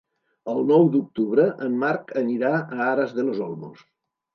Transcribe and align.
El 0.53 0.63
nou 0.71 0.87
d'octubre 0.95 1.47
en 1.67 1.77
Marc 1.85 2.13
anirà 2.25 2.53
a 2.67 2.85
Aras 2.91 3.19
de 3.23 3.31
los 3.33 3.49
Olmos. 3.51 3.91